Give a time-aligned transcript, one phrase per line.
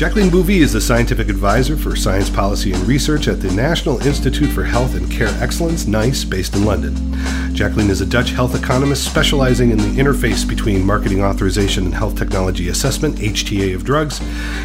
[0.00, 4.50] Jacoline Bouvy is the scientific advisor for science policy and research at the National Institute
[4.50, 6.94] for Health and Care Excellence, NICE, based in London.
[7.60, 12.16] Jacoline is a Dutch health economist specializing in the interface between marketing authorization and health
[12.16, 14.18] technology assessment, HTA, of drugs.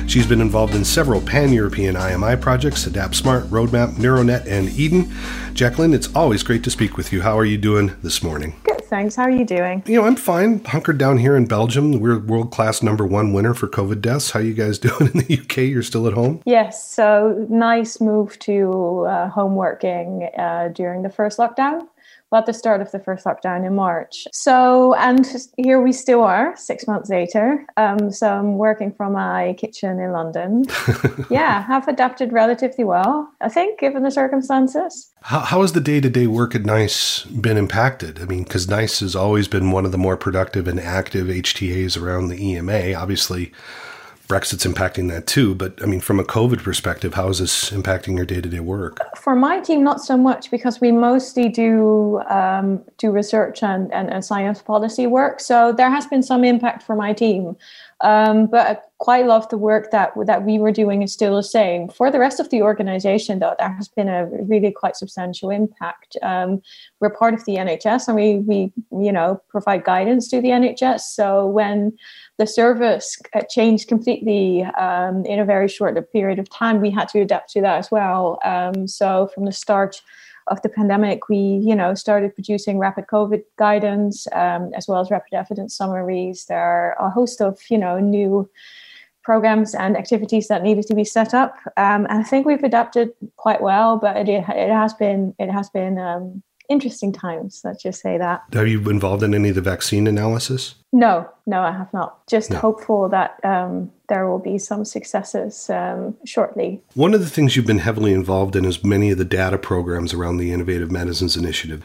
[0.08, 5.12] She's been involved in several pan European IMI projects Adapt Smart, Roadmap, Neuronet, and EHDEN.
[5.54, 7.22] Jacoline, it's always great to speak with you.
[7.22, 8.56] How are you doing this morning?
[8.64, 9.18] Good thanks.
[9.18, 9.84] How are you doing?
[9.86, 10.64] You know, I'm fine.
[10.64, 12.00] Hunkered down here in Belgium.
[12.00, 14.32] We're world class number one winner for COVID deaths.
[14.32, 15.58] How you guys doing in the UK?
[15.58, 16.42] You're still at home?
[16.46, 16.90] Yes.
[16.90, 21.90] So nice move to uh, home working uh, during the first lockdown
[22.36, 24.28] at the start of the first lockdown in March.
[24.32, 27.66] So, and here we still are six months later.
[27.78, 30.66] Um, so I'm working from my kitchen in London.
[31.30, 35.12] yeah, have adapted relatively well, I think, given the circumstances.
[35.22, 38.22] How, how has the day to day work at NICE been impacted?
[38.22, 42.02] I mean, because NICE has always been one of the more productive and active HTAs
[42.02, 42.94] around the EMA.
[42.94, 43.52] Obviously,
[44.28, 45.54] Brexit's impacting that too.
[45.56, 48.60] But I mean, from a COVID perspective, how is this impacting your day to day
[48.60, 49.00] work?
[49.18, 54.12] For my team, not so much because we mostly do um, do research and, and,
[54.12, 55.40] and, science policy work.
[55.40, 57.56] So there has been some impact for my team.
[58.02, 61.44] Um, but I quite love the work that that we were doing is still the
[61.44, 61.88] same.
[61.88, 66.18] For the rest of the organization, though, there has been a really quite substantial impact.
[66.22, 66.62] Um,
[67.00, 71.02] we're part of the NHS, and we we you know provide guidance to the NHS.
[71.02, 71.98] So when
[72.38, 73.18] the service
[73.50, 77.62] changed completely um, in a very short period of time, we had to adapt to
[77.62, 78.40] that as well.
[78.44, 80.02] Um, so from the start
[80.48, 85.12] of the pandemic, we you know started producing rapid COVID guidance um, as well as
[85.12, 86.46] rapid evidence summaries.
[86.46, 88.50] There are a host of you know new
[89.24, 93.12] programs and activities that needed to be set up, um, and I think we've adapted
[93.38, 93.98] quite well.
[93.98, 97.62] But it, it has been it has been um, interesting times.
[97.64, 98.44] Let's just say that.
[98.54, 100.76] Have you involved in any of the vaccine analysis?
[100.92, 102.26] No, no, I have not.
[102.28, 102.58] Just no.
[102.58, 106.82] hopeful that um, there will be some successes um, shortly.
[106.94, 110.14] One of the things you've been heavily involved in is many of the data programs
[110.14, 111.84] around the Innovative Medicines Initiative.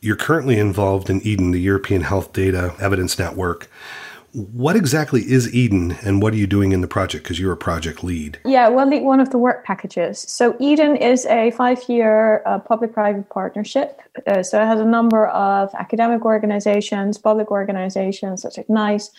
[0.00, 3.70] You're currently involved in EHDEN, the European Health Data Evidence Network.
[4.32, 7.24] What exactly is EHDEN and what are you doing in the project?
[7.24, 8.38] Because you're a project lead.
[8.44, 10.20] Yeah, well, one of the work packages.
[10.20, 14.00] So, EHDEN is a five year uh, public private partnership.
[14.26, 19.10] Uh, so, it has a number of academic organizations, public organizations such as NICE,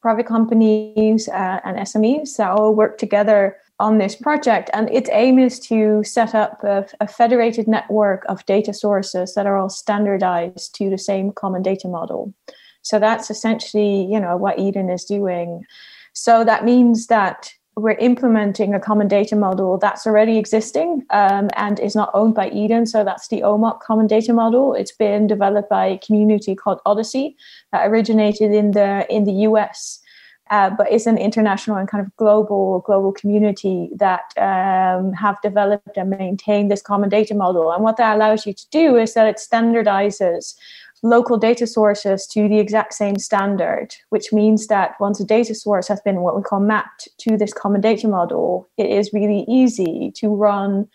[0.00, 4.70] private companies, uh, and SMEs that all work together on this project.
[4.72, 9.46] And its aim is to set up a, a, federated network of data sources that
[9.46, 12.34] are all standardized to the same common data model.
[12.82, 15.64] So that's essentially, you know, what EHDEN is doing.
[16.12, 21.78] So that means that we're implementing a common data model that's already existing um, and
[21.80, 22.88] is not owned by EHDEN.
[22.88, 24.74] So that's the OMOP common data model.
[24.74, 27.34] It's been developed by a community called OHDSI
[27.72, 30.00] that originated in the in the US.
[30.50, 35.96] Uh, but it's an international and kind of global global community that um, have developed
[35.96, 37.70] and maintained this common data model.
[37.70, 40.56] And what that allows you to do is that it standardizes
[41.02, 45.88] local data sources to the exact same standard, which means that once a data source
[45.88, 50.12] has been what we call mapped to this common data model, it is really easy
[50.16, 50.88] to run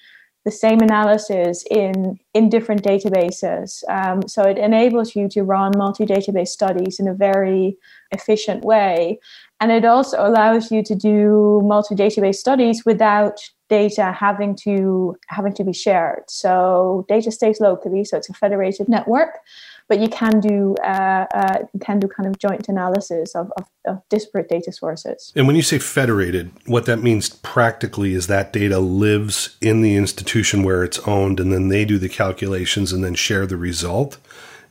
[0.46, 3.84] the same analysis in in different databases.
[3.90, 7.78] Um, so it enables you to run multi-database studies in a very
[8.12, 9.20] efficient way,
[9.60, 13.40] and it also allows you to do multi-database studies without
[13.70, 16.24] data having to having to be shared.
[16.28, 19.40] So data stays locally, so it's a federated network
[19.88, 24.02] but you can do uh, uh, can do kind of joint analysis of, of, of,
[24.10, 25.32] disparate data sources.
[25.36, 29.96] And when you say federated, what that means practically is that data lives in the
[29.96, 34.18] institution where it's owned, and then they do the calculations and then share the result.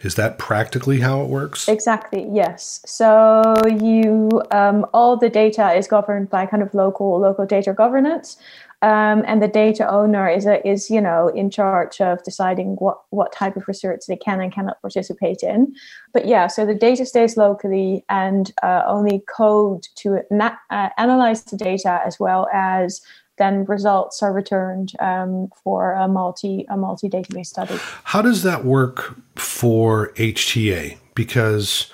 [0.01, 1.67] Is that practically how it works?
[1.67, 2.29] Exactly.
[2.31, 2.83] Yes.
[2.85, 8.37] So you um, all the data is governed by kind of local local data governance,
[8.83, 12.99] um, and the data owner is a, is you know in charge of deciding what
[13.11, 15.75] what type of research they can and cannot participate in.
[16.13, 21.45] But yeah, so the data stays locally, and uh, only code to na- uh, analyze
[21.45, 23.01] the data as well as
[23.37, 27.77] then results are returned um, for a multi a multi database study.
[28.05, 30.99] How does that work for HTA?
[31.15, 31.93] Because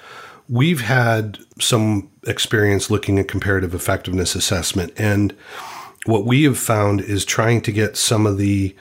[0.48, 5.34] we've had some experience looking at comparative effectiveness assessment and
[6.06, 8.74] what we have found is trying to get some of the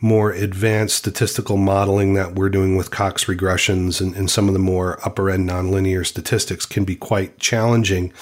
[0.00, 4.58] more advanced statistical modeling that we're doing with Cox regressions and, and, some of the
[4.58, 8.12] more upper end nonlinear statistics can be quite challenging.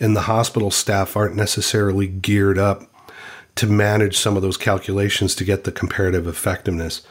[0.00, 2.90] And the hospital staff aren't necessarily geared up
[3.54, 7.02] to manage some of those calculations to get the comparative effectiveness.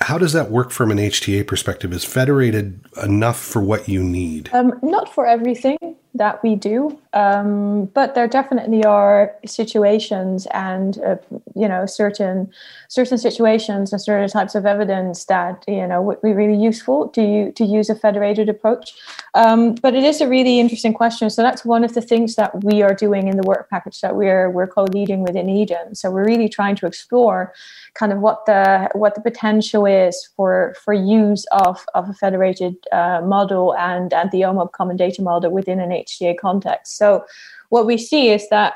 [0.00, 1.92] How does that work from an HTA perspective?
[1.92, 4.50] Is federated enough for what you need?
[4.52, 5.78] Um, not for everything.
[6.14, 11.16] that we do, um, but there definitely are situations and uh,
[11.56, 12.50] you know certain
[12.88, 17.50] certain situations and certain types of evidence that you know would be really useful to
[17.52, 18.94] to use a federated approach.
[19.34, 21.30] Um, but it is a really interesting question.
[21.30, 24.14] So that's one of the things that we are doing in the work package that
[24.14, 25.96] we're we're co-leading within EHDEN.
[25.96, 27.52] So we're really trying to explore
[27.94, 32.76] kind of what the what the potential is for for use of of a federated
[32.92, 36.99] uh, model and and the OMOP common data model within an HTA context.
[37.00, 37.24] So
[37.70, 38.74] what we see is that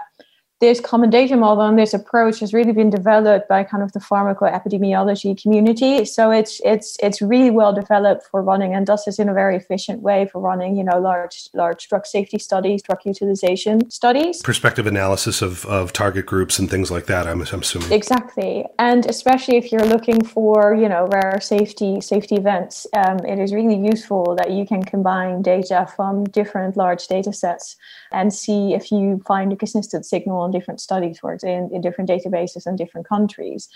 [0.61, 3.99] this common data model and this approach has really been developed by kind of the
[3.99, 6.05] pharmacoepidemiology community.
[6.05, 9.57] So it's it's it's really well developed for running and does this in a very
[9.57, 14.43] efficient way for running, you know, large large drug safety studies, drug utilization studies.
[14.43, 17.93] Perspective analysis of, of target groups and things like that, I'm, I'm assuming.
[17.93, 18.65] Exactly.
[18.79, 23.53] And especially if you're looking for, you know, rare safety safety events, um, it is
[23.53, 27.77] really useful that you can combine data from different large data sets
[28.13, 32.09] and see if you find a consistent signal on different studies, for in, in different
[32.09, 33.69] databases in different countries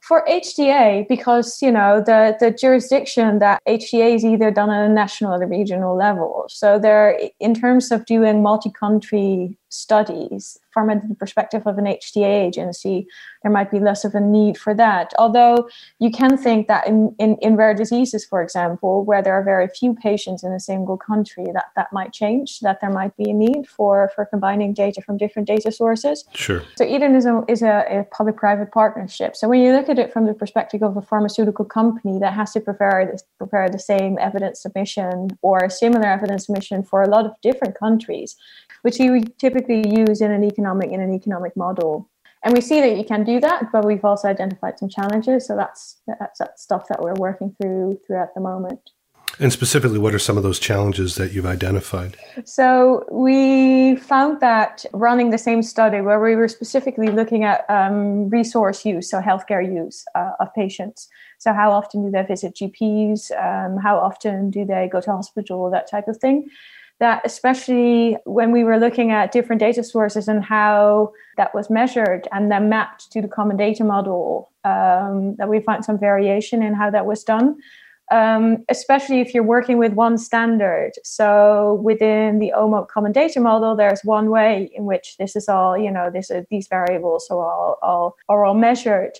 [0.00, 4.92] for HTA, because you know the the jurisdiction that HTA is either done at a
[4.92, 6.44] national or a regional level.
[6.48, 13.06] So there, in terms of doing multi-country studies from the perspective of an HTA agency,
[13.42, 15.14] there might be less of a need for that.
[15.18, 15.68] Although
[16.00, 19.68] you can think that in, in, in rare diseases, for example, where there are very
[19.68, 23.32] few patients in a single country, that that might change, that there might be a
[23.32, 26.24] need for, for combining data from different data sources.
[26.34, 26.62] Sure.
[26.76, 29.36] So EHDEN is a, is a, a public-private partnership.
[29.36, 32.52] So when you look at it from the perspective of a pharmaceutical company that has
[32.52, 37.08] to prepare this, prepare the same evidence submission or a similar evidence submission for a
[37.08, 38.36] lot of different countries,
[38.82, 42.10] which you typically use in an economic in an economic model.
[42.44, 45.46] And we see that you can do that, but we've also identified some challenges.
[45.46, 48.90] So that's that's, that's stuff that we're working through throughout the moment.
[49.40, 52.16] And specifically, what are some of those challenges that you've identified?
[52.44, 58.28] So, we found that running the same study where we were specifically looking at um,
[58.28, 61.08] resource use, so healthcare use uh, of patients.
[61.38, 63.32] So, how often do they visit GPs?
[63.32, 65.68] Um, how often do they go to hospital?
[65.68, 66.48] That type of thing
[67.04, 72.26] that especially when we were looking at different data sources and how that was measured
[72.32, 76.72] and then mapped to the common data model, um, that we found some variation in
[76.72, 77.58] how that was done.
[78.10, 80.92] Um, especially if you're working with one standard.
[81.04, 85.76] So within the OMOP common data model, there's one way in which this is all,
[85.76, 89.14] you know, this, uh, these variables are all, all, are all measured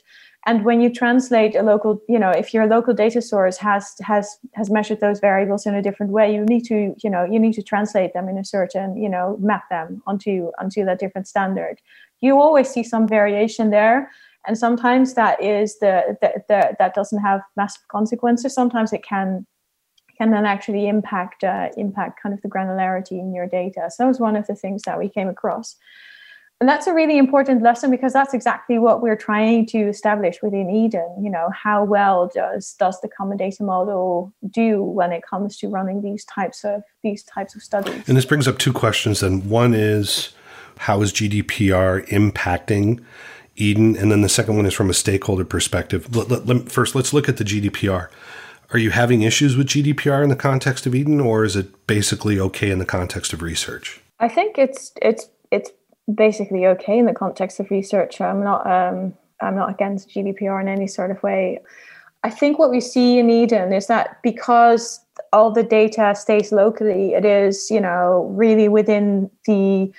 [0.46, 4.38] and when you translate a local you know if your local data source has has
[4.54, 7.54] has measured those variables in a different way you need to you know you need
[7.54, 11.80] to translate them in a certain you know map them onto onto that different standard.
[12.20, 14.10] You always see some variation there
[14.46, 18.54] and sometimes that is the, the, the that doesn't have massive consequences.
[18.54, 19.46] Sometimes it can
[20.18, 23.88] can then actually impact uh, impact kind of the granularity in your data.
[23.90, 25.76] So that was one of the things that we came across
[26.64, 30.66] and that's a really important lesson because that's exactly what we're trying to establish within
[30.68, 35.58] EHDEN you know how well does does the common data model do when it comes
[35.58, 38.08] to running these types of these types of studies?
[38.08, 39.46] And this brings up two questions then.
[39.46, 40.32] One is
[40.78, 43.04] how is gdpr impacting
[43.58, 44.00] EHDEN?
[44.00, 46.16] And then the second one is from a stakeholder perspective.
[46.16, 48.08] Let, let, let, first let's look at the gdpr
[48.70, 52.40] are you having issues with gdpr in the context of EHDEN or is it basically
[52.40, 54.00] okay in the context of research?
[54.18, 55.70] I think it's it's it's
[56.12, 58.20] basically okay in the context of research.
[58.20, 61.60] I'm not um, I'm not against GDPR in any sort of way.
[62.22, 65.00] I think what we see in EHDEN is that because
[65.32, 69.92] all the data stays locally, it is you know really within the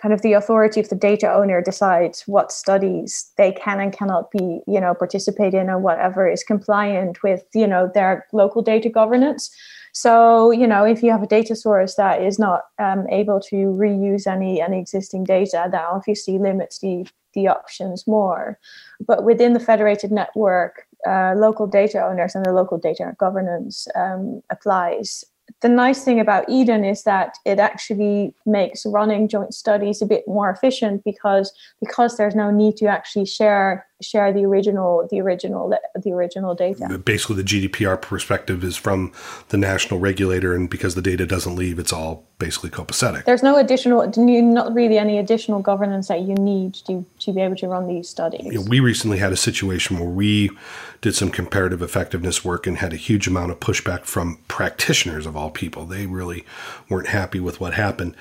[0.00, 4.30] kind of the authority of the data owner decides what studies they can and cannot
[4.30, 8.88] be you know participate in or whatever is compliant with you know their local data
[8.88, 9.54] governance
[9.92, 13.56] so, you know, if you have a data source that is not um, able to
[13.56, 18.58] reuse any any existing data, that obviously limits the the options more.
[19.06, 24.42] But within the federated network, uh, local data owners and the local data governance um,
[24.50, 25.24] applies
[25.60, 30.26] the nice thing about EHDEN is that it actually makes running joint studies a bit
[30.26, 35.72] more efficient because because there's no need to actually share share the original the original
[35.94, 36.98] the original data.
[36.98, 39.12] Basically, the GDPR perspective is from
[39.48, 43.24] the national regulator, and because the data doesn't leave, it's all basically copacetic.
[43.24, 47.56] There's no additional, not really any additional governance that you need to to be able
[47.56, 48.46] to run these studies.
[48.46, 50.50] You know, we recently had a situation where we
[51.00, 55.36] did some comparative effectiveness work and had a huge amount of pushback from practitioners of
[55.36, 55.86] all people.
[55.86, 56.44] They really
[56.88, 58.16] weren't happy with what happened.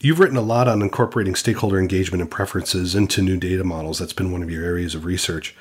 [0.00, 3.98] You've written a lot on incorporating stakeholder engagement and preferences into new data models.
[3.98, 5.56] That's been one of your areas of research.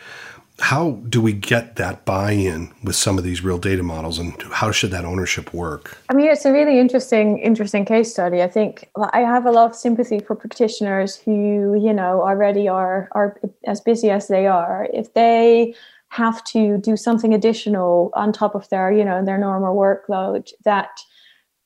[0.60, 4.42] How do we get that buy in with some of these real data models and
[4.44, 5.98] how should that ownership work?
[6.10, 8.42] I mean, it's a really interesting, interesting case study.
[8.42, 13.10] I think I have a lot of sympathy for practitioners who, you know, already are,
[13.12, 14.88] are as busy as they are.
[14.94, 15.76] If they
[16.10, 20.90] have to do something additional on top of their, you know, their normal workload that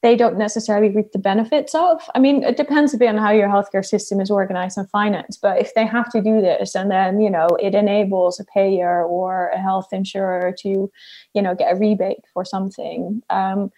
[0.02, 2.02] they don't necessarily reap the benefits of.
[2.16, 5.42] I mean, it depends a bit on how your healthcare system is organized and financed.
[5.42, 9.04] But if they have to do this, and then you know it enables a payer
[9.04, 10.92] or a health insurer to,
[11.34, 13.22] you know, get a rebate for something.
[13.30, 13.72] Um,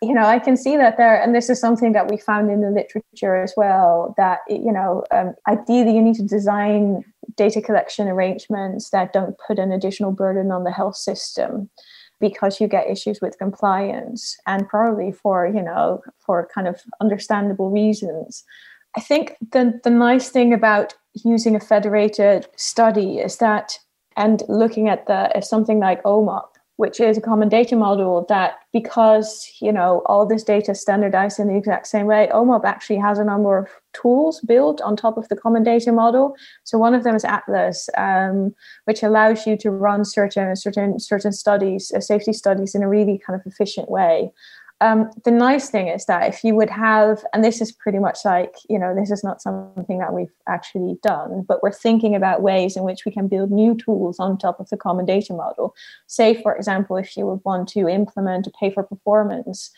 [0.00, 2.62] you know, I can see that there, and this is something that we found in
[2.62, 4.14] the literature as well.
[4.16, 7.04] That you know, um, ideally, you need to design
[7.36, 11.68] data collection arrangements that don't put an additional burden on the health system
[12.28, 17.70] because you get issues with compliance and probably for you know for kind of understandable
[17.70, 18.44] reasons.
[18.96, 23.78] I think the the nice thing about using a federated study is that
[24.16, 29.48] and looking at the something like omop which is a common data model that because
[29.60, 33.18] you know all this data is standardized in the exact same way omop actually has
[33.18, 36.34] a number of tools built on top of the common data model.
[36.64, 38.54] So one of them is atlas um,
[38.84, 43.18] which allows you to run certain certain certain studies uh, safety studies in a really
[43.24, 44.32] kind of efficient way
[44.80, 48.18] um, the nice thing is that if you would have, and this is pretty much
[48.24, 52.42] like, you know, this is not something that we've actually done, but we're thinking about
[52.42, 55.74] ways in which we can build new tools on top of the common data model.
[56.06, 59.70] Say, for example, if you would want to implement a pay for performance,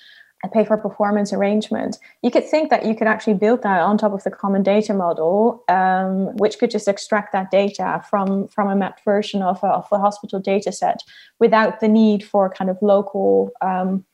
[0.45, 3.99] a pay for performance arrangement, you could think that you could actually build that on
[3.99, 8.69] top of the common data model, um, which could just extract that data from, from
[8.69, 11.01] a mapped version of a, of a hospital data set
[11.39, 13.51] without the need for kind of local.
[13.61, 14.05] Um,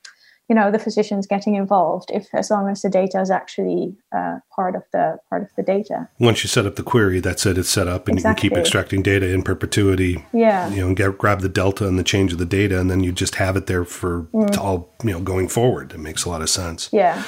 [0.49, 4.39] you know the physicians getting involved if as long as the data is actually uh,
[4.55, 6.09] part of the part of the data.
[6.19, 8.47] Once you set up the query that's it it's set up and exactly.
[8.47, 10.25] you can keep extracting data in perpetuity.
[10.33, 10.69] Yeah.
[10.71, 13.03] You know and get, grab the delta and the change of the data and then
[13.03, 14.59] you just have it there for mm.
[14.59, 15.93] all you know going forward.
[15.93, 16.89] It makes a lot of sense.
[16.93, 17.23] Yeah.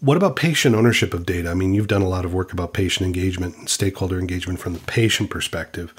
[0.00, 1.50] What about patient ownership of data?
[1.50, 4.74] I mean you've done a lot of work about patient engagement and stakeholder engagement from
[4.74, 5.92] the patient perspective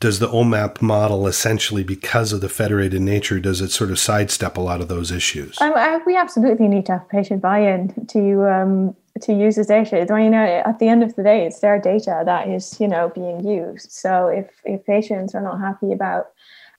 [0.00, 4.56] does the OMOP model essentially, because of the federated nature, does it sort of sidestep
[4.56, 5.60] a lot of those issues?
[5.60, 10.06] Um, I, we absolutely need to have patient buy-in to um, to use this data.
[10.10, 12.88] I mean, know, at the end of the day, it's their data that is, you
[12.88, 13.92] know, being used.
[13.92, 16.30] So if if patients are not happy about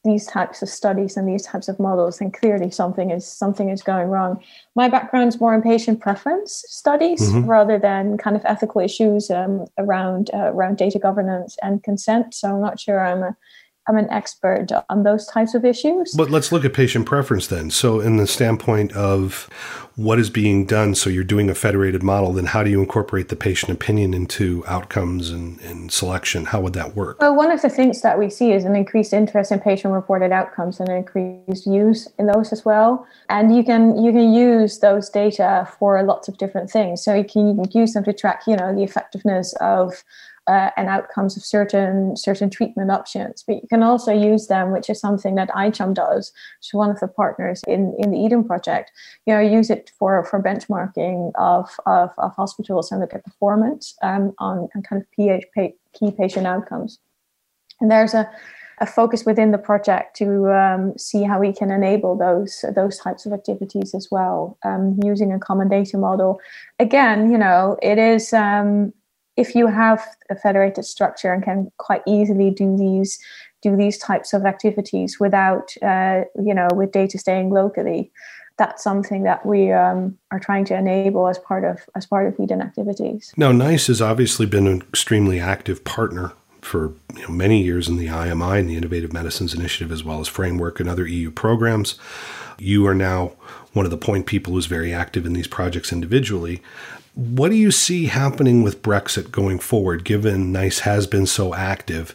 [0.04, 3.84] these types of studies and these types of models, then clearly something is something is
[3.84, 4.42] going wrong.
[4.76, 7.48] My background is more in patient preference studies mm-hmm.
[7.48, 12.34] rather than kind of ethical issues um, around uh, around data governance and consent.
[12.34, 13.38] So I'm not sure I'm a
[13.92, 16.14] I'm an expert on those types of issues.
[16.14, 17.70] But let's look at patient preference then.
[17.72, 19.50] So, in the standpoint of
[19.98, 23.28] what is being done, so you're doing a federated model, then how do you incorporate
[23.28, 26.46] the patient opinion into outcomes and, and selection?
[26.46, 27.20] How would that work?
[27.20, 30.32] Well, one of the things that we see is an increased interest in patient reported
[30.32, 33.06] outcomes and increased use in those as well.
[33.28, 37.04] And you can you can use those data for lots of different things.
[37.04, 40.02] So you can use them to track, you know, the effectiveness of
[40.48, 43.44] uh, and outcomes of certain certain treatment options.
[43.46, 46.90] But you can also use them, which is something that iCHOM does, which is one
[46.90, 48.92] of the partners in, in the EHDEN project.
[49.26, 53.96] You know, use it for for benchmarking of of, of hospitals and look at performance
[54.02, 55.46] um, on, on kind of PH,
[55.94, 57.00] key patient outcomes.
[57.80, 58.30] And there's a
[58.82, 63.28] a focus within the project to um, see how we can enable those those types
[63.28, 66.42] of activities as well um, using a common data model.
[66.80, 68.92] Again, you know, it is um,
[69.38, 73.20] if you have a federated structure and can quite easily do these
[73.62, 78.12] do these types of activities without uh, you know with data staying locally
[78.58, 82.36] that's something that we um, are trying to enable as part of as part of
[82.36, 83.34] EHDEN activities.
[83.36, 87.98] Now, NICE has obviously been an extremely active partner for you know, many years in
[87.98, 91.96] the IMI and the Innovative Medicines Initiative, as well as Framework and other EU programs.
[92.60, 93.32] You are now
[93.74, 96.62] one of the point people who's very active in these projects individually.
[97.14, 102.12] What do you see happening with Brexit going forward, given NICE has been so active?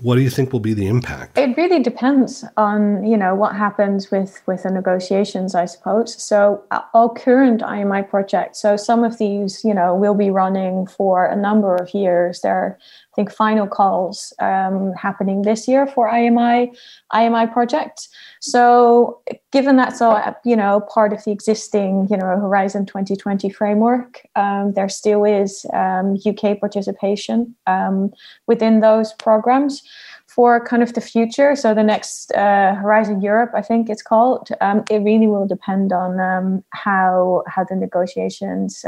[0.00, 1.36] What do you think will be the impact?
[1.36, 6.20] It really depends on you know what happens with with the negotiations, I suppose.
[6.22, 10.86] So uh, all current IMI projects, so some of these you know will be running
[10.86, 12.40] for a number of years.
[12.40, 12.78] They're
[13.18, 16.72] think final calls um, happening this year for IMI
[17.12, 18.08] IMI projects.
[18.40, 19.20] So
[19.50, 24.72] given that's all you know part of the existing you know Horizon 2020 framework, um,
[24.74, 28.12] there still is um, UK participation um,
[28.46, 29.82] within those programs.
[30.28, 34.50] For kind of the future, so the next uh, Horizon Europe, I think it's called.
[34.60, 38.84] Um, it really will depend on um, how how the negotiations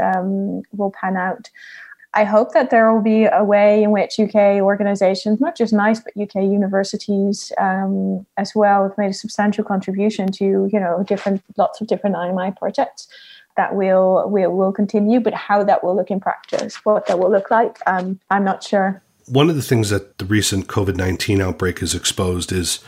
[0.77, 1.49] will pan out
[2.13, 6.01] I hope that there will be a way in which UK organisations, not just NICE,
[6.01, 11.41] but UK universities um, as well, have made a substantial contribution to you know different
[11.57, 13.07] lots of different IMI projects
[13.55, 15.21] that will will will continue.
[15.21, 18.61] But how that will look in practice, what that will look like, um, I'm not
[18.61, 19.01] sure.
[19.27, 22.79] One of the things that the recent COVID nineteen outbreak has exposed is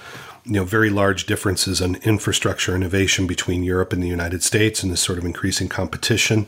[0.43, 4.91] you know very large differences in infrastructure innovation between Europe and the United States, and
[4.91, 6.45] this sort of increasing competition.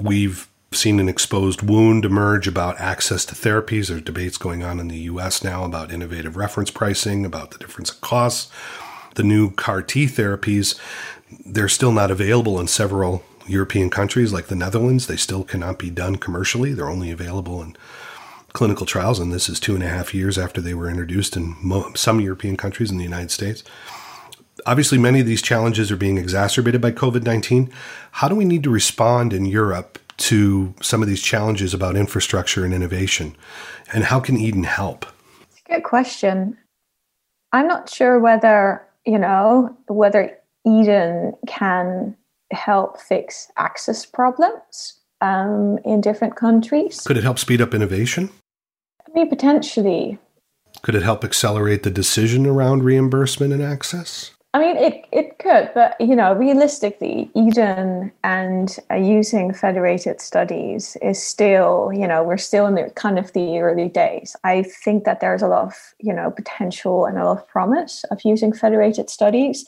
[0.00, 3.88] We've seen an exposed wound emerge about access to therapies.
[3.88, 7.90] There's debates going on in the US now about innovative reference pricing, about the difference
[7.90, 8.52] in costs.
[9.16, 10.78] The new CAR T therapies,
[11.44, 15.08] they're still not available in several European countries like the Netherlands.
[15.08, 16.72] They still cannot be done commercially.
[16.72, 17.76] They're only available in
[18.52, 21.56] clinical trials, and this is two and a half years after they were introduced in
[21.60, 23.64] mo- some European countries in the United States.
[24.66, 27.72] Obviously, many of these challenges are being exacerbated by COVID 19.
[28.12, 32.64] How do we need to respond in Europe to some of these challenges about infrastructure
[32.64, 33.36] and innovation?
[33.92, 35.06] And how can EHDEN help?
[35.50, 36.56] It's a good question.
[37.52, 42.16] I'm not sure whether, you know, whether EHDEN can
[42.52, 47.00] help fix access problems um, in different countries.
[47.00, 48.30] Could it help speed up innovation?
[49.06, 50.18] I mean, potentially.
[50.82, 54.30] Could it help accelerate the decision around reimbursement and access?
[54.52, 60.96] I mean, it, it could, but you know, realistically, EHDEN and uh, using federated studies
[61.00, 64.34] is still, you know, we're still in the kind of the early days.
[64.42, 68.02] I think that there's a lot of, you know, potential and a lot of promise
[68.10, 69.64] of using federated studies,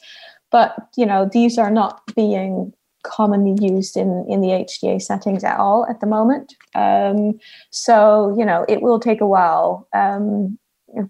[0.50, 2.72] but you know, these are not being
[3.04, 6.54] commonly used in in the HTA settings at all at the moment.
[6.74, 7.38] Um,
[7.70, 9.86] so you know, it will take a while.
[9.92, 10.58] Um,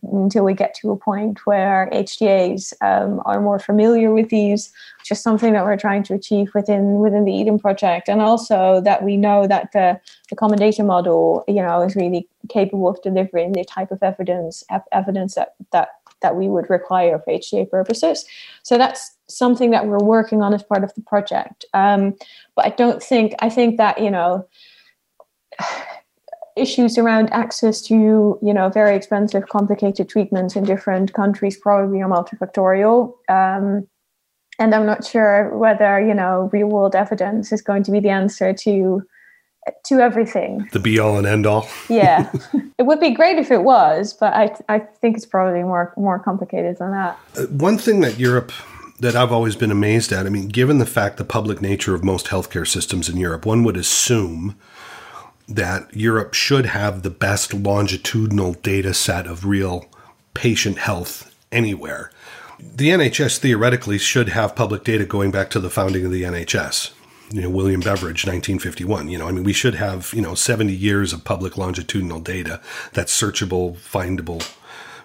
[0.03, 5.11] until we get to a point where HTAs um, are more familiar with these, which
[5.11, 9.03] is something that we're trying to achieve within within the EHDEN project, and also that
[9.03, 13.91] we know that the the model, you know, is really capable of delivering the type
[13.91, 15.91] of evidence evidence that that
[16.23, 18.25] that we would require for HTA purposes.
[18.63, 21.65] So that's something that we're working on as part of the project.
[21.75, 22.15] Um,
[22.55, 24.47] but I don't think I think that you know
[26.57, 32.09] issues around access to you know very expensive complicated treatments in different countries probably are
[32.09, 33.15] multifactorial.
[33.29, 33.87] Um,
[34.59, 38.11] and i'm not sure whether you know real world evidence is going to be the
[38.11, 39.03] answer to
[39.85, 40.69] to everything.
[40.73, 42.33] The be all and end all yeah.
[42.79, 46.19] It would be great if it was but i i think it's probably more more
[46.19, 47.19] complicated than that.
[47.37, 48.53] Uh, one thing that europe
[49.03, 50.27] that I've always been amazed at.
[50.27, 53.65] I mean, given the fact the public nature of most healthcare systems in Europe, one
[53.65, 54.55] would assume
[55.49, 59.87] that Europe should have the best longitudinal data set of real
[60.35, 62.11] patient health anywhere.
[62.59, 66.93] The NHS theoretically should have public data going back to the founding of the NHS.
[67.33, 69.09] You know, William Beveridge, 1951.
[69.09, 72.61] You know, I mean, we should have, you know, 70 years of public longitudinal data
[72.93, 74.55] that's searchable, findable,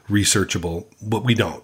[0.10, 1.63] researchable, but we don't.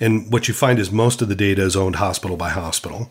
[0.00, 3.10] And what you find is most of the data is owned hospital by hospital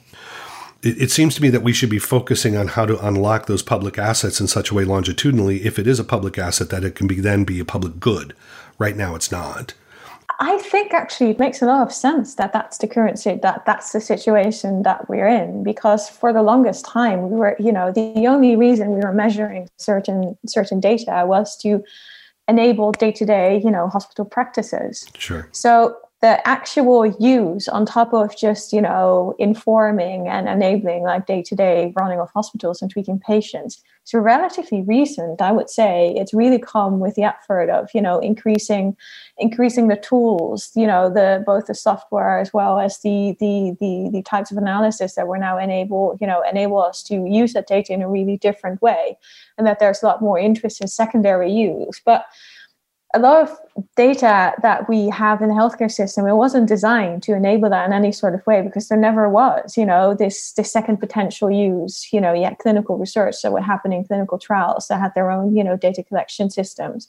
[0.83, 3.63] it, it seems to me that we should be focusing on how to unlock those
[3.63, 6.95] public assets in such a way longitudinally, if it is a public asset, that it
[6.95, 8.35] can be then be a public good.
[8.79, 9.73] Right now, it's not.
[10.39, 13.65] I think actually it makes a lot of sense that that's the current state, that
[13.65, 17.91] that's the situation that we're in because for the longest time we were, you know,
[17.91, 21.83] the, the only reason we were measuring certain certain data was to
[22.47, 25.07] enable day to day, you know, hospital practices.
[25.17, 25.49] Sure.
[25.51, 31.93] So the actual use on top of just you know informing and enabling like day-to-day
[31.95, 33.83] running of hospitals and treating patients.
[34.03, 38.19] So relatively recent i would say it's really come with the effort of you know
[38.19, 38.95] increasing
[39.37, 44.09] increasing the tools you know the both the software as well as the the the,
[44.13, 47.67] the types of analysis that we're now enable you know enable us to use that
[47.67, 49.17] data in a really different way
[49.57, 52.01] and that there's a lot more interest in secondary use.
[52.03, 52.25] But
[53.17, 53.59] a lot of
[53.95, 57.93] data that we have in the healthcare system it wasn't designed to enable that in
[57.93, 62.07] any sort of way because there never was you know this this second potential use
[62.13, 65.55] you know had clinical research that would happen in clinical trials that had their own
[65.55, 67.07] you know data collection systems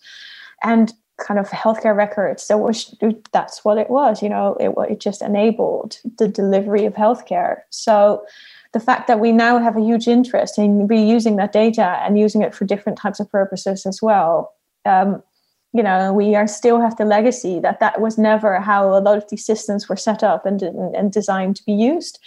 [0.63, 2.47] and kind of healthcare records.
[2.47, 2.95] That was
[3.33, 7.61] that's what it was you know it, it just enabled the delivery of healthcare.
[7.71, 8.25] So
[8.73, 12.43] the fact that we now have a huge interest in reusing that data and using
[12.43, 14.53] it for different types of purposes as well
[14.85, 15.23] um,
[15.73, 19.19] you know we are still have the legacy that that was never how a lot
[19.19, 22.19] of these systems were set up and, and designed to be used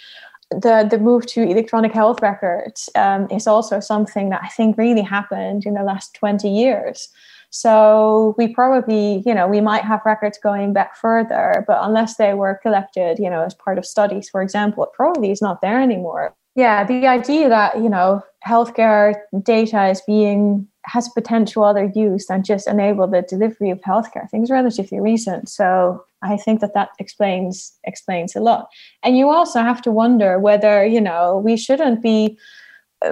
[0.60, 5.02] the the move to electronic health records um, is also something that I think really
[5.02, 7.08] happened in the last 20 years.
[7.50, 12.32] So we probably, you know, we might have records going back further, but unless they
[12.32, 15.80] were collected, you know, as part of studies, for example, it probably is not there
[15.80, 16.34] anymore.
[16.54, 22.42] Yeah, the idea that, you know, healthcare data is being has potential other use than
[22.42, 24.28] just enable the delivery of healthcare.
[24.30, 25.48] Things relatively recent.
[25.48, 28.68] So I think that that explains explains a lot.
[29.02, 32.36] And you also have to wonder whether, you know, we shouldn't be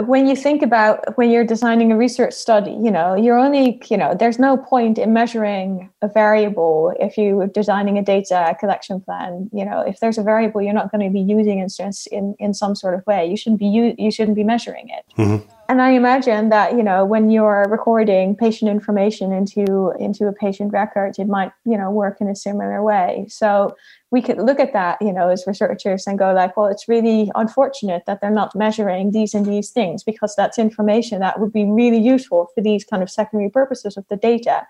[0.00, 3.96] when you think about when you're designing a research study, you know, you're only, you
[3.96, 9.50] know, there's no point in measuring a variable if you're designing a data collection plan.
[9.52, 11.68] You know, if there's a variable you're not going to be using in
[12.12, 15.04] in, in some sort of way, you shouldn't be you shouldn't be measuring it.
[15.18, 15.48] Mm-hmm.
[15.70, 20.72] And I imagine that you know when you're recording patient information into into a patient
[20.72, 23.26] record, it might you know work in a similar way.
[23.28, 23.76] So
[24.10, 27.30] we could look at that, you know, as researchers and go like, well, it's really
[27.36, 31.64] unfortunate that they're not measuring these and these things because that's information that would be
[31.64, 34.66] really useful for these kind of secondary purposes of the data.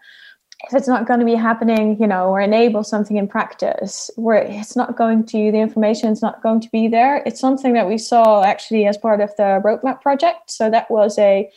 [0.67, 4.43] If it's not going to be happening, you know, or enable something in practice where
[4.43, 7.23] it's not going to, the information is not going to be there.
[7.25, 10.51] It's something that we saw actually as part of the roadmap project.
[10.51, 11.51] So that was a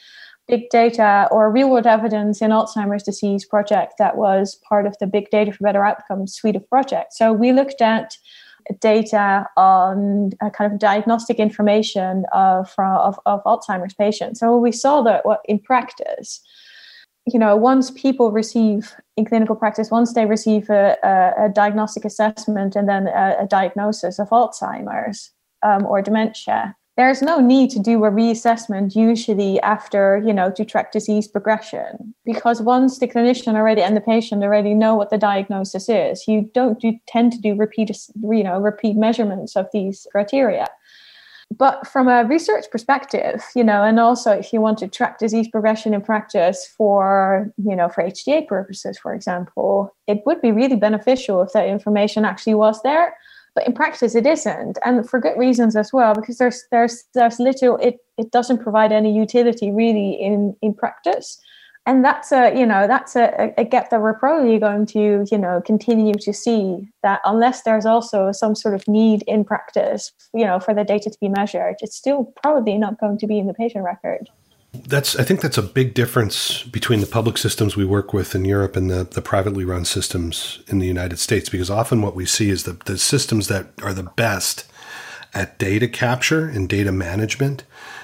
[0.48, 5.08] big data or real world evidence in Alzheimer's disease project that was part of the
[5.08, 7.18] Big Data for Better Outcomes suite of projects.
[7.18, 8.18] So we looked at
[8.80, 14.40] data on uh, kind of diagnostic information of, of, of Alzheimer's patients.
[14.40, 16.42] So we saw that in practice,
[17.26, 22.04] you know, once people receive in clinical practice, once they receive a, a, a diagnostic
[22.06, 25.32] assessment and then a, a diagnosis of Alzheimer's
[25.62, 30.66] um, or dementia, there's no need to do a reassessment usually after you know to
[30.66, 32.14] track disease progression.
[32.26, 36.50] Because once the clinician already and the patient already know what the diagnosis is you
[36.54, 40.68] don't do, tend to do repeat you know repeat measurements of these criteria
[41.58, 45.48] but from a research perspective you know and also if you want to track disease
[45.48, 50.76] progression in practice for you know for hta purposes for example it would be really
[50.76, 53.16] beneficial if that information actually was there
[53.56, 57.40] but in practice it isn't and for good reasons as well because there's there's there's
[57.40, 61.40] little it it doesn't provide any utility really in in practice
[61.86, 65.38] and that's a you know that's a, a gap that we're probably going to you
[65.38, 70.46] know continue to see that unless there's also some sort of need in practice you
[70.46, 73.48] know for the data to be measured it's still probably not going to be in
[73.48, 74.30] the patient record.
[74.74, 78.44] That's I think that's a big difference between the public systems we work with in
[78.44, 82.26] Europe and the, the privately run systems in the United States because often what we
[82.26, 84.66] see is the, the systems that are the best
[85.36, 87.64] at data capture and data management,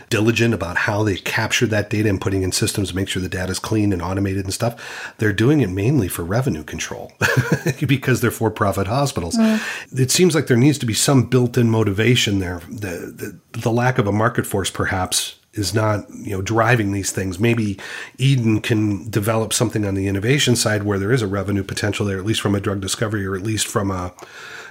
[0.10, 3.30] diligent about how they capture that data and putting in systems to make sure the
[3.30, 5.13] data is clean and automated and stuff.
[5.17, 7.12] They're doing it mainly for revenue control
[7.88, 9.38] because they're for profit hospitals.
[9.38, 10.00] Mm.
[10.00, 12.62] It seems like there needs to be some built in motivation there.
[12.69, 17.12] The, the, the lack of a market force, perhaps, is not you know driving these
[17.12, 17.76] things maybe
[18.19, 22.19] EHDEN can develop something on the innovation side where there is a revenue potential there
[22.19, 24.13] at least from a drug discovery or at least from a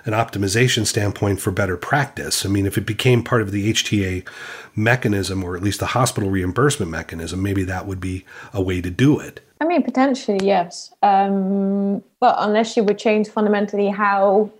[0.09, 4.27] an optimization standpoint for better practice i mean if it became part of the hta
[4.75, 8.91] mechanism or at least the hospital reimbursement mechanism maybe that would be a way to
[8.91, 10.93] do it I mean, potentially, yes.
[11.03, 14.51] Um, but unless you would change fundamentally how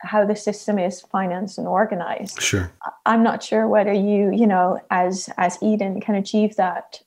[0.00, 2.40] how the system is financed and organized.
[2.40, 2.70] Sure.
[3.04, 7.00] I'm not sure whether you, you know, as as EHDEN can achieve that.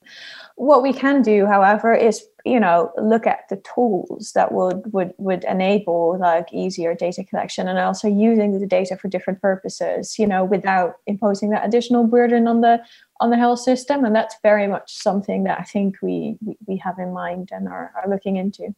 [0.61, 5.11] What we can do, however, is you know look at the tools that would would
[5.17, 10.27] would enable like easier data collection and also using the data for different purposes you
[10.27, 12.79] know without imposing that additional burden on the
[13.19, 14.05] on the health system.
[14.05, 17.67] And that's very much something that i think we we, we have in mind and
[17.67, 18.75] are, are looking into.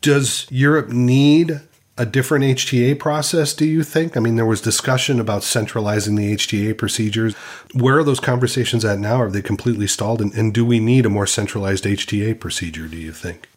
[0.00, 1.60] Does europe need
[1.98, 4.16] a different HTA process, do you think?
[4.16, 7.34] I mean, there was discussion about centralizing the HTA procedures.
[7.74, 9.20] Where are those conversations at now?
[9.20, 10.22] Are they completely stalled?
[10.22, 13.48] And, and do we need a more centralized HTA procedure, do you think?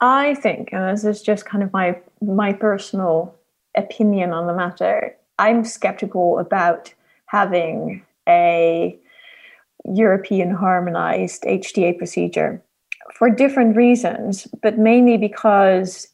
[0.00, 3.34] I think, and this is just kind of my my personal
[3.76, 6.92] opinion on the matter, I'm skeptical about
[7.26, 8.98] having a
[9.84, 12.62] European harmonized HTA procedure
[13.14, 16.08] for different reasons, but mainly because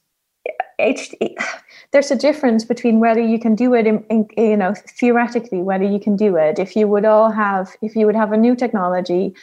[1.93, 5.85] there's a difference between whether you can do it in, in, you know theoretically whether
[5.85, 6.59] you can do it.
[6.59, 9.35] If you would all have if you would have a new technology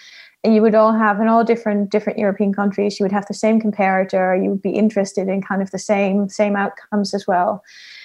[0.43, 3.33] and you would all have in all different different european countries you would have the
[3.33, 7.63] same comparator you would be interested in kind of the same same outcomes as well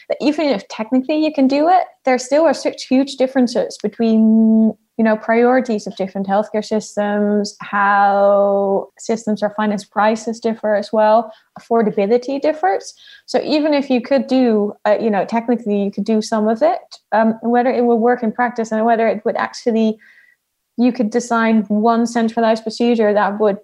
[0.09, 4.75] but even if technically you can do it there still are such huge differences between
[4.99, 11.33] you know priorities of different healthcare systems how systems are financed prices differ as well
[11.59, 12.94] affordability differs.
[13.27, 16.62] So even if you could do uh, you know technically you could do some of
[16.62, 16.81] it
[17.12, 19.99] um, whether it will work in practice and whether it would actually
[20.77, 23.59] you could design one centralized procedure that would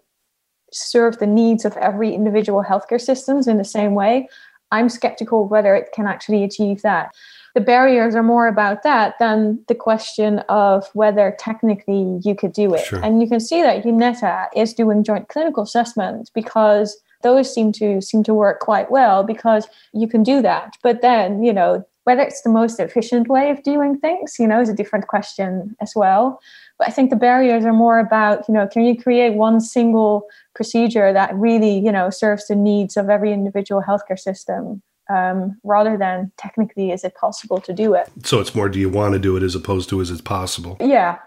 [0.72, 4.28] serve the needs of every individual healthcare systems in the same way
[4.74, 7.14] i'm skeptical whether it can actually achieve that
[7.54, 12.74] the barriers are more about that than the question of whether technically you could do
[12.74, 12.84] it.
[12.84, 13.02] Sure.
[13.02, 18.00] And you can see that EUnetHTA is doing joint clinical assessments because those seem to
[18.00, 20.76] seem to work quite well because you can do that.
[20.82, 24.60] But then, you know, whether it's the most efficient way of doing things, you know,
[24.60, 26.40] is a different question as well.
[26.78, 30.26] But I think the barriers are more about, you know, can you create one single
[30.54, 35.96] procedure that really, you know, serves the needs of every individual healthcare system um, rather
[35.96, 38.10] than technically is it possible to do it.
[38.24, 40.76] So it's more do you want to do it as opposed to is it possible?
[40.80, 41.18] Yeah.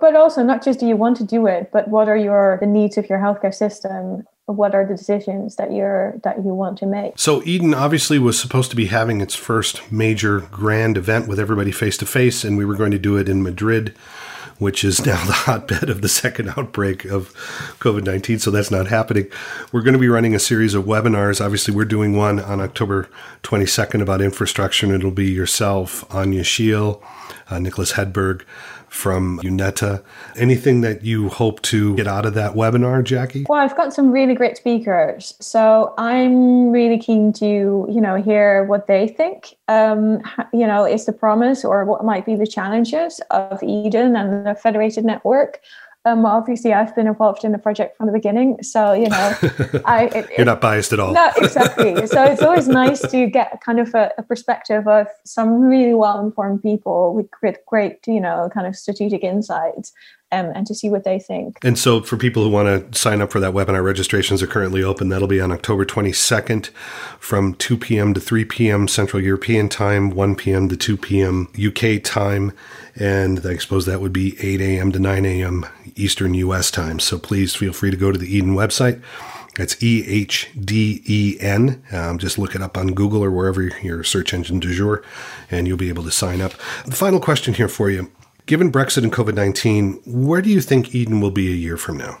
[0.00, 2.66] But also not just do you want to do it, but what are your the
[2.66, 6.84] needs of your healthcare system what are the decisions that you're that you want to
[6.84, 11.38] make so EHDEN obviously was supposed to be having its first major grand event with
[11.38, 13.94] everybody face to face and we were going to do it in madrid
[14.62, 17.34] which is now the hotbed of the second outbreak of
[17.80, 18.38] COVID 19.
[18.38, 19.26] So that's not happening.
[19.72, 21.44] We're going to be running a series of webinars.
[21.44, 23.08] Obviously, we're doing one on October
[23.42, 27.02] 22nd about infrastructure, and it'll be yourself, Anya Scheel,
[27.50, 28.42] uh, Nicholas Hedberg,
[28.92, 30.04] from EUnetHTA.
[30.36, 33.46] Anything that you hope to get out of that webinar, Jackie?
[33.48, 38.64] Well, I've got some really great speakers, so I'm really keen to you know hear
[38.64, 39.56] what they think.
[39.68, 40.20] Um,
[40.52, 44.54] you know, is the promise or what might be the challenges of EHDEN and the
[44.54, 45.60] federated network?
[46.04, 49.34] Um, obviously, I've been involved in the project from the beginning, so you know,
[49.84, 51.12] I it, you're not biased at all.
[51.12, 52.06] No, exactly.
[52.08, 56.60] so it's always nice to get kind of a, a perspective of some really well-informed
[56.62, 59.92] people with great, great, you know, kind of strategic insights,
[60.32, 61.58] um, and to see what they think.
[61.62, 64.82] And so, for people who want to sign up for that webinar, registrations are currently
[64.82, 65.10] open.
[65.10, 66.70] That'll be on October 22nd
[67.20, 68.14] from 2 p.m.
[68.14, 68.88] to 3 p.m.
[68.88, 70.68] Central European Time, 1 p.m.
[70.70, 71.48] to 2 p.m.
[71.54, 72.52] UK time.
[72.96, 74.92] And I suppose that would be 8 a.m.
[74.92, 75.66] to 9 a.m.
[75.94, 76.98] Eastern US time.
[76.98, 79.02] So please feel free to go to the EHDEN website.
[79.58, 81.82] It's E H D E N.
[81.92, 85.04] Um, just look it up on Google or wherever your search engine du jour,
[85.50, 86.52] and you'll be able to sign up.
[86.86, 88.10] The final question here for you
[88.46, 91.98] Given Brexit and COVID 19, where do you think EHDEN will be a year from
[91.98, 92.18] now?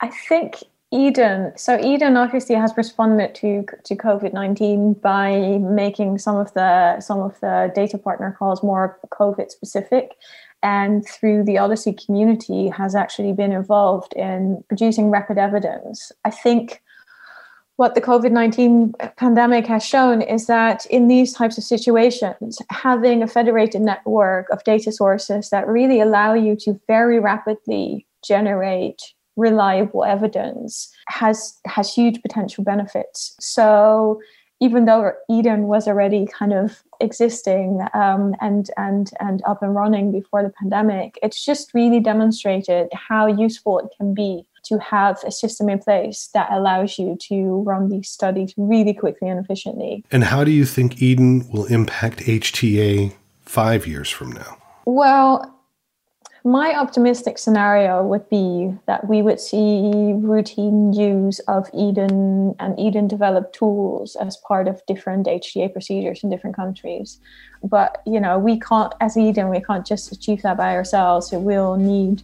[0.00, 0.62] I think
[0.92, 1.58] EHDEN.
[1.58, 7.20] So EHDEN obviously has responded to to COVID nineteen by making some of the some
[7.20, 10.12] of the data partner calls more COVID specific,
[10.62, 16.10] and through the OHDSI community has actually been involved in producing rapid evidence.
[16.24, 16.82] I think
[17.78, 23.22] what the COVID 19 pandemic has shown is that in these types of situations, having
[23.22, 29.00] a federated network of data sources that really allow you to very rapidly generate
[29.36, 33.36] reliable evidence has has huge potential benefits.
[33.38, 34.20] So
[34.60, 40.10] even though EHDEN was already kind of existing um, and and and up and running
[40.10, 45.30] before the pandemic, it's just really demonstrated how useful it can be to have a
[45.30, 50.04] system in place that allows you to run these studies really quickly and efficiently.
[50.10, 54.58] And how do you think EHDEN will impact HTA five years from now?
[54.84, 55.54] Well,
[56.44, 63.08] my optimistic scenario would be that we would see routine use of EHDEN and EHDEN
[63.08, 67.20] developed tools as part of different HTA procedures in different countries.
[67.62, 71.28] But you know, we can't as EHDEN, we can't just achieve that by ourselves.
[71.28, 72.22] So we'll need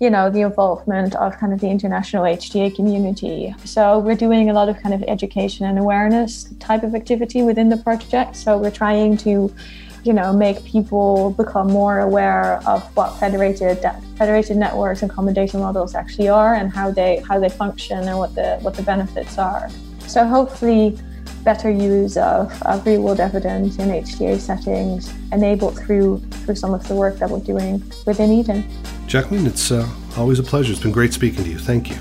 [0.00, 3.54] you know the involvement of kind of the international HTA community.
[3.64, 7.68] So we're doing a lot of kind of education and awareness type of activity within
[7.68, 8.34] the project.
[8.36, 9.54] So we're trying to
[10.02, 13.78] you know make people become more aware of what federated
[14.16, 18.34] federated networks and accommodation models actually are and how they how they function and what
[18.34, 19.68] the what the benefits are.
[20.06, 20.98] So hopefully
[21.44, 26.88] better use of, of real world evidence in HTA settings enabled through through some of
[26.88, 28.64] the work that we're doing within EHDEN.
[29.10, 30.70] Jacoline, it's uh, always a pleasure.
[30.70, 31.58] It's been great speaking to you.
[31.58, 31.96] Thank you.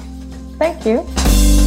[0.59, 1.58] Thank you.